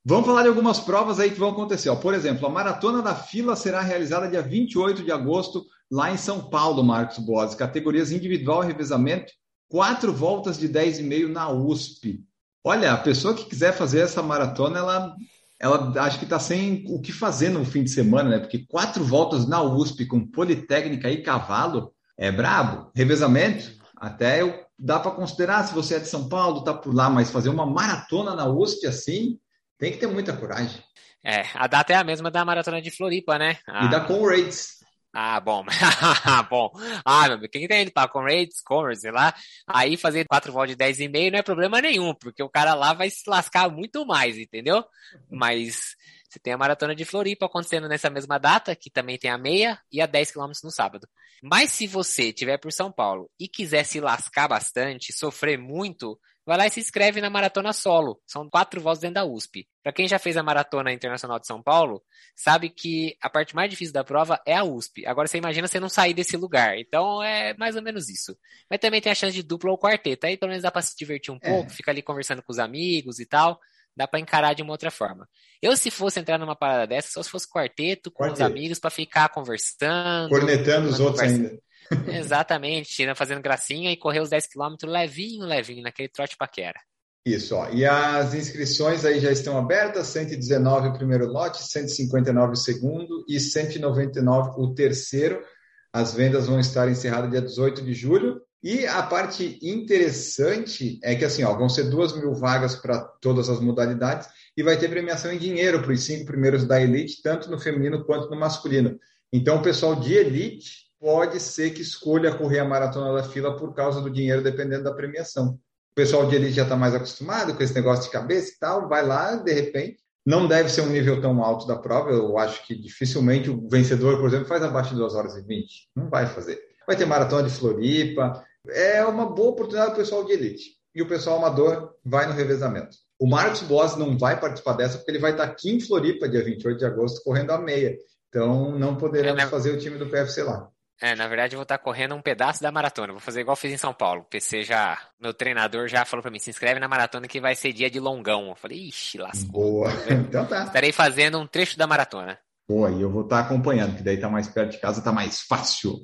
[0.07, 1.93] Vamos falar de algumas provas aí que vão acontecer.
[1.95, 6.47] Por exemplo, a Maratona da Fila será realizada dia 28 de agosto, lá em São
[6.47, 7.55] Paulo, Marcos Boas.
[7.55, 9.33] Categorias individual e revezamento,
[9.67, 12.23] quatro voltas de 10,5 na USP.
[12.63, 15.15] Olha, a pessoa que quiser fazer essa maratona, ela,
[15.59, 18.37] ela acho que está sem o que fazer no fim de semana, né?
[18.37, 22.91] Porque quatro voltas na USP com Politécnica e Cavalo é brabo.
[22.95, 27.09] Revezamento, até eu, dá para considerar, se você é de São Paulo, tá por lá,
[27.09, 29.39] mas fazer uma maratona na USP assim
[29.77, 30.81] tem que ter muita coragem.
[31.23, 33.57] É, a data é a mesma da maratona de Floripa, né?
[33.67, 33.85] A...
[33.85, 34.75] E da Conrads.
[35.17, 35.63] Ah, bom.
[36.49, 36.71] bom.
[37.05, 39.33] Ah, meu, quem tem ido para Conrads, Commerce, sei lá,
[39.65, 43.09] aí fazer quatro voltas de 10,5 não é problema nenhum, porque o cara lá vai
[43.09, 44.83] se lascar muito mais, entendeu?
[45.31, 45.95] Mas
[46.29, 49.79] você tem a maratona de Floripa acontecendo nessa mesma data, que também tem a meia
[49.89, 51.07] e a 10 km no sábado.
[51.41, 56.57] Mas se você estiver por São Paulo e quiser se lascar bastante, sofrer muito, vai
[56.57, 58.21] lá e se inscreve na maratona solo.
[58.25, 59.67] São quatro voltas dentro da USP.
[59.81, 62.03] Para quem já fez a maratona internacional de São Paulo,
[62.35, 65.05] sabe que a parte mais difícil da prova é a USP.
[65.05, 66.77] Agora você imagina você não sair desse lugar.
[66.77, 68.37] Então é mais ou menos isso.
[68.69, 70.27] Mas também tem a chance de dupla ou quarteto.
[70.27, 71.73] Aí pelo menos dá para se divertir um pouco, é.
[71.73, 73.59] fica ali conversando com os amigos e tal.
[73.97, 75.27] Dá para encarar de uma outra forma.
[75.61, 78.43] Eu, se fosse entrar numa parada dessa, só se fosse quarteto, com quarteto.
[78.43, 80.29] os amigos, para ficar conversando.
[80.29, 81.49] Cornetando os outros conversa.
[81.49, 81.63] ainda.
[82.07, 86.79] Exatamente, fazendo gracinha e correr os 10 km levinho, levinho, naquele trote paquera.
[87.25, 87.69] Isso, ó.
[87.69, 93.39] E as inscrições aí já estão abertas, 119 o primeiro lote, 159 o segundo e
[93.39, 95.43] 199 o terceiro.
[95.91, 98.41] As vendas vão estar encerradas dia 18 de julho.
[98.61, 103.49] E a parte interessante é que assim, ó, vão ser duas mil vagas para todas
[103.49, 107.49] as modalidades e vai ter premiação em dinheiro para os cinco primeiros da elite, tanto
[107.49, 108.99] no feminino quanto no masculino.
[109.31, 113.73] Então, o pessoal de elite pode ser que escolha correr a maratona da fila por
[113.73, 115.53] causa do dinheiro, dependendo da premiação.
[115.53, 118.89] O pessoal de elite já está mais acostumado com esse negócio de cabeça e tal,
[118.89, 119.97] vai lá, de repente.
[120.25, 122.09] Não deve ser um nível tão alto da prova.
[122.09, 125.89] Eu acho que dificilmente o vencedor, por exemplo, faz abaixo de 2 horas e 20.
[125.95, 126.59] Não vai fazer.
[126.87, 128.43] Vai ter maratona de Floripa.
[128.67, 130.71] É uma boa oportunidade para o pessoal de elite.
[130.95, 132.97] E o pessoal amador vai no revezamento.
[133.19, 136.43] O Marcos Boas não vai participar dessa porque ele vai estar aqui em Floripa, dia
[136.43, 137.97] 28 de agosto, correndo a meia.
[138.29, 140.69] Então não poderemos é, fazer o time do PFC lá.
[141.01, 143.11] É, na verdade eu vou estar correndo um pedaço da maratona.
[143.11, 144.21] Vou fazer igual fiz em São Paulo.
[144.21, 147.55] O PC já, meu treinador já falou para mim, se inscreve na maratona que vai
[147.55, 148.49] ser dia de longão.
[148.49, 149.51] Eu falei, ixi, lascou.
[149.51, 149.89] Boa.
[150.09, 150.63] então tá.
[150.63, 152.39] Estarei fazendo um trecho da maratona.
[152.67, 155.41] Boa, e eu vou estar acompanhando, que daí tá mais perto de casa, tá mais
[155.41, 155.99] fácil.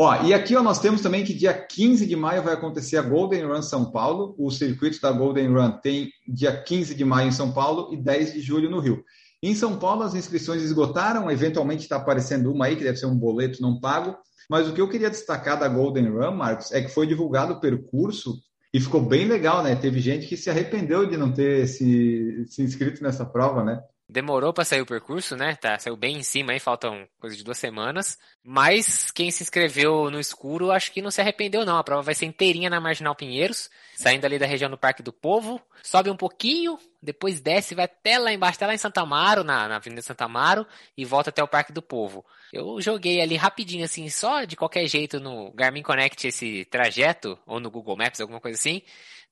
[0.00, 3.02] Ó, e aqui ó, nós temos também que dia 15 de maio vai acontecer a
[3.02, 4.34] Golden Run São Paulo.
[4.38, 8.34] O circuito da Golden Run tem dia 15 de maio em São Paulo e 10
[8.34, 9.04] de julho no Rio.
[9.42, 13.16] Em São Paulo, as inscrições esgotaram, eventualmente está aparecendo uma aí, que deve ser um
[13.16, 14.16] boleto não pago.
[14.50, 17.60] Mas o que eu queria destacar da Golden Run, Marcos, é que foi divulgado o
[17.60, 18.38] percurso
[18.72, 19.76] e ficou bem legal, né?
[19.76, 23.80] Teve gente que se arrependeu de não ter se, se inscrito nessa prova, né?
[24.10, 25.54] Demorou para sair o percurso, né?
[25.56, 28.18] Tá, saiu bem em cima aí, faltam coisa de duas semanas.
[28.42, 31.76] Mas quem se inscreveu no escuro, acho que não se arrependeu, não.
[31.76, 35.12] A prova vai ser inteirinha na Marginal Pinheiros, saindo ali da região do Parque do
[35.12, 35.60] Povo.
[35.82, 39.68] Sobe um pouquinho, depois desce, vai até lá embaixo, até lá em Santa Amaro, na,
[39.68, 40.66] na Avenida Santa Amaro,
[40.96, 42.24] e volta até o Parque do Povo.
[42.50, 47.60] Eu joguei ali rapidinho, assim, só de qualquer jeito no Garmin Connect esse trajeto, ou
[47.60, 48.82] no Google Maps, alguma coisa assim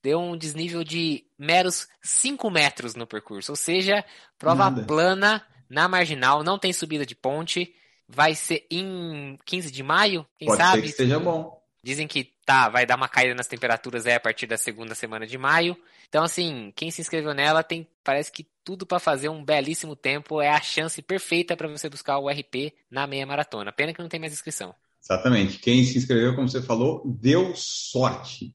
[0.03, 3.53] deu um desnível de meros 5 metros no percurso.
[3.53, 4.05] Ou seja,
[4.39, 4.85] prova Nada.
[4.85, 7.75] plana na marginal, não tem subida de ponte.
[8.09, 10.83] Vai ser em 15 de maio, quem Pode sabe?
[10.83, 11.61] Ser que seja bom.
[11.83, 15.27] Dizem que tá, vai dar uma caída nas temperaturas aí a partir da segunda semana
[15.27, 15.77] de maio.
[16.09, 20.41] Então, assim, quem se inscreveu nela tem, parece que tudo para fazer um belíssimo tempo.
[20.41, 23.73] É a chance perfeita para você buscar o RP na meia maratona.
[23.73, 24.75] Pena que não tem mais inscrição.
[25.03, 25.59] Exatamente.
[25.59, 28.53] Quem se inscreveu, como você falou, deu sorte.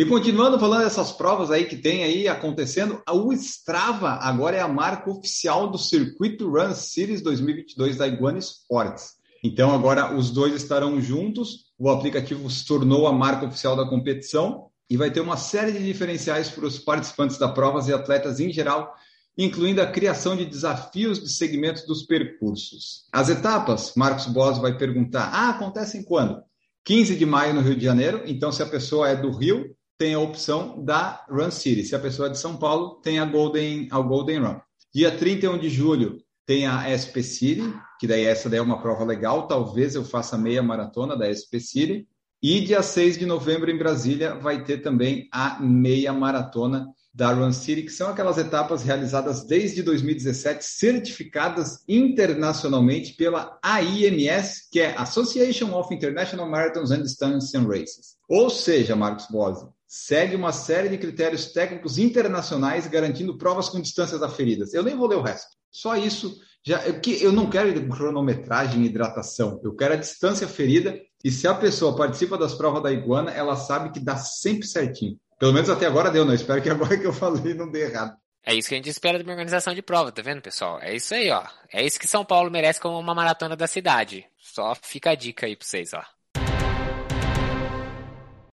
[0.00, 4.66] E continuando falando dessas provas aí que tem aí acontecendo, o Strava agora é a
[4.66, 9.16] marca oficial do circuito Run Series 2022 da Iguana Sports.
[9.44, 14.70] Então agora os dois estarão juntos, o aplicativo se tornou a marca oficial da competição
[14.88, 18.50] e vai ter uma série de diferenciais para os participantes da provas e atletas em
[18.50, 18.94] geral,
[19.36, 23.06] incluindo a criação de desafios de segmentos dos percursos.
[23.12, 26.42] As etapas, Marcos Boas vai perguntar: "Ah, acontecem quando?"
[26.86, 30.14] 15 de maio no Rio de Janeiro, então se a pessoa é do Rio, tem
[30.14, 31.84] a opção da Run City.
[31.84, 34.56] Se a pessoa é de São Paulo, tem a Golden, a Golden Run.
[34.94, 39.04] Dia 31 de julho tem a SP City, que daí essa daí é uma prova
[39.04, 42.08] legal, talvez eu faça meia maratona da SP City.
[42.42, 47.52] E dia 6 de novembro em Brasília vai ter também a meia maratona da Run
[47.52, 55.78] City, que são aquelas etapas realizadas desde 2017, certificadas internacionalmente pela AIMS, que é Association
[55.78, 58.16] of International Marathons and Distance Races.
[58.26, 64.22] Ou seja, Marcos Bose, segue uma série de critérios técnicos internacionais garantindo provas com distâncias
[64.22, 64.72] aferidas.
[64.72, 65.48] Eu nem vou ler o resto.
[65.68, 70.96] Só isso já que eu não quero cronometragem e hidratação, eu quero a distância ferida
[71.24, 75.18] e se a pessoa participa das provas da iguana, ela sabe que dá sempre certinho.
[75.40, 76.34] Pelo menos até agora deu, não.
[76.34, 78.14] espero que agora que eu falei não dê errado.
[78.46, 80.78] É isso que a gente espera de uma organização de prova, tá vendo, pessoal?
[80.80, 81.44] É isso aí, ó.
[81.72, 84.24] É isso que São Paulo merece como uma maratona da cidade.
[84.38, 86.02] Só fica a dica aí pra vocês, ó.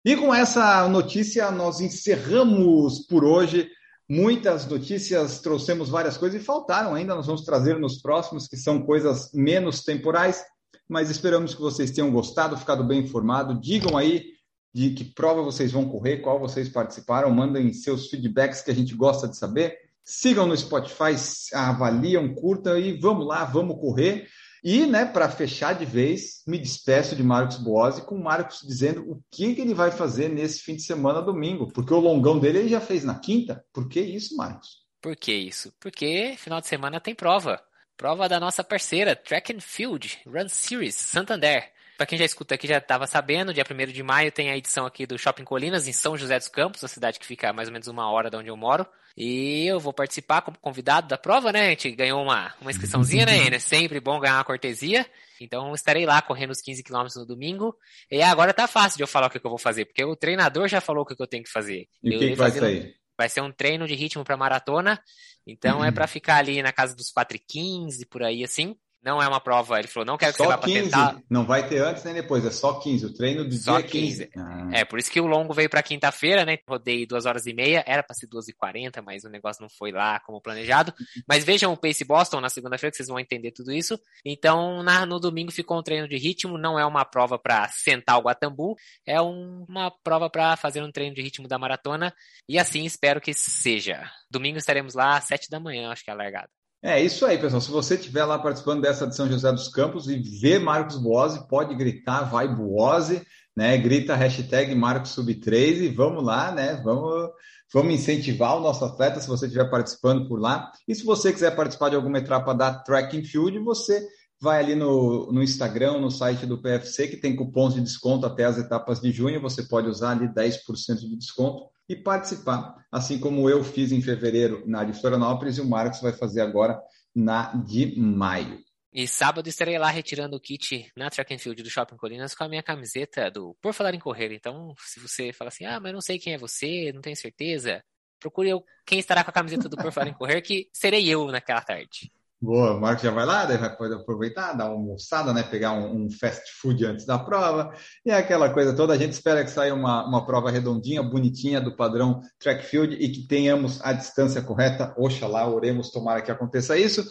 [0.05, 3.71] E com essa notícia, nós encerramos por hoje.
[4.07, 7.15] Muitas notícias, trouxemos várias coisas e faltaram ainda.
[7.15, 10.45] Nós vamos trazer nos próximos, que são coisas menos temporais.
[10.87, 13.59] Mas esperamos que vocês tenham gostado, ficado bem informado.
[13.59, 14.35] Digam aí
[14.75, 18.95] de que prova vocês vão correr, qual vocês participaram, mandem seus feedbacks que a gente
[18.95, 19.75] gosta de saber.
[20.05, 21.15] Sigam no Spotify,
[21.55, 24.29] avaliam, curtam e vamos lá, vamos correr.
[24.65, 29.03] E, né, para fechar de vez, me despeço de Marcos Boazzi com o Marcos dizendo
[29.11, 31.71] o que, que ele vai fazer nesse fim de semana, domingo.
[31.71, 33.63] Porque o longão dele ele já fez na quinta.
[33.75, 34.83] Por que isso, Marcos?
[35.03, 35.71] Por que isso?
[35.79, 37.63] Porque final de semana tem prova.
[37.95, 41.71] Prova da nossa parceira, Track and Field Run Series Santander.
[41.97, 44.85] Para quem já escuta aqui já estava sabendo, dia 1 de maio tem a edição
[44.85, 47.69] aqui do Shopping Colinas, em São José dos Campos, a cidade que fica a mais
[47.69, 48.87] ou menos uma hora de onde eu moro.
[49.17, 51.67] E eu vou participar como convidado da prova, né?
[51.67, 53.47] A gente ganhou uma, uma inscriçãozinha, né?
[53.47, 55.07] É sempre bom ganhar uma cortesia.
[55.41, 57.77] Então estarei lá correndo os 15 quilômetros no domingo.
[58.11, 60.67] E agora tá fácil de eu falar o que, eu vou fazer, porque o treinador
[60.67, 61.87] já falou o que, eu tenho que fazer.
[62.03, 62.97] E o que, que vai sair?
[63.17, 65.01] Vai ser um treino de ritmo para maratona.
[65.47, 68.77] Então é para ficar ali na casa dos 4 e 15, por aí assim.
[69.05, 70.83] Não é uma prova, ele falou, não quero que só você vá 15.
[70.83, 71.23] tentar.
[71.29, 73.05] Não vai ter antes nem depois, é só 15.
[73.05, 74.27] O treino do só dia 15.
[74.27, 74.31] 15.
[74.35, 74.69] Ah.
[74.73, 76.57] É, por isso que o longo veio para quinta-feira, né?
[76.67, 79.69] Rodei duas horas e meia, era para ser duas e quarenta, mas o negócio não
[79.69, 80.95] foi lá como planejado.
[81.29, 83.99] Mas vejam o Pace Boston na segunda-feira, que vocês vão entender tudo isso.
[84.25, 88.19] Então, na, no domingo ficou um treino de ritmo, não é uma prova para sentar
[88.19, 92.15] o Guatambu, é um, uma prova para fazer um treino de ritmo da maratona.
[92.49, 94.11] E assim espero que seja.
[94.31, 96.49] Domingo estaremos lá às sete da manhã, acho que é a largada.
[96.87, 97.63] É isso aí, pessoal.
[97.63, 101.49] Se você estiver lá participando dessa de São José dos Campos e vê Marcos Boose,
[101.49, 103.79] pode gritar, vai Boose, né?
[103.79, 106.79] Grita hashtag Marcos Sub 3 e vamos lá, né?
[106.85, 107.31] Vamos,
[107.73, 110.71] vamos incentivar o nosso atleta se você estiver participando por lá.
[110.87, 114.07] E se você quiser participar de alguma etapa da Track and Field, você
[114.45, 118.45] vai ali no, no Instagram, no site do PFC, que tem cupons de desconto até
[118.45, 119.41] as etapas de junho.
[119.41, 124.63] Você pode usar ali 10% de desconto e participar, assim como eu fiz em fevereiro
[124.67, 126.79] na de Florianópolis e o Marcos vai fazer agora
[127.15, 128.63] na de maio.
[128.93, 132.45] E sábado estarei lá retirando o kit na Track and Field do Shopping Colinas com
[132.45, 134.33] a minha camiseta do Por Falar em Correr.
[134.33, 137.83] Então, se você fala assim, ah, mas não sei quem é você, não tenho certeza,
[138.21, 141.27] procure eu, quem estará com a camiseta do Por Falar em Correr, que serei eu
[141.29, 142.13] naquela tarde.
[142.45, 145.43] Boa, o Marcos já vai lá, daí vai aproveitar, dar uma almoçada, né?
[145.43, 147.73] Pegar um, um, fast food antes da prova
[148.05, 148.93] e aquela coisa toda.
[148.93, 153.09] A gente espera que saia uma, uma prova redondinha, bonitinha, do padrão track field e
[153.09, 154.93] que tenhamos a distância correta.
[154.99, 157.03] Oxalá, oremos, tomara que aconteça isso.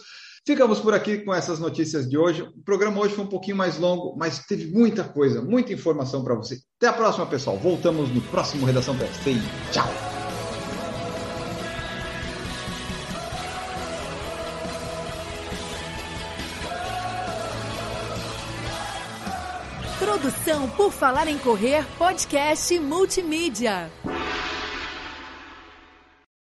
[0.46, 2.42] Ficamos por aqui com essas notícias de hoje.
[2.42, 6.36] O programa hoje foi um pouquinho mais longo, mas teve muita coisa, muita informação para
[6.36, 6.58] você.
[6.76, 7.56] Até a próxima, pessoal.
[7.56, 9.34] Voltamos no próximo Redação PFC.
[9.72, 10.13] Tchau!
[20.68, 23.90] Por Falar em Correr podcast multimídia.